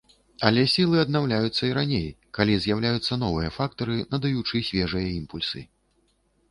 Але 0.47 0.61
сілы 0.75 0.95
аднаўляюцца 1.01 1.61
і 1.67 1.69
раней, 1.79 2.07
калі 2.39 2.53
з'яўляюцца 2.65 3.19
новыя 3.25 3.49
фактары, 3.59 4.01
надаючы 4.17 4.67
свежыя 4.73 5.09
імпульсы. 5.19 5.61